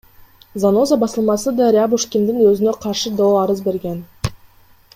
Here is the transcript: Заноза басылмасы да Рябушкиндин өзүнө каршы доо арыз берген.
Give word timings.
Заноза 0.61 0.95
басылмасы 1.03 1.53
да 1.59 1.67
Рябушкиндин 1.75 2.41
өзүнө 2.53 2.73
каршы 2.87 3.13
доо 3.21 3.35
арыз 3.43 3.63
берген. 3.69 4.05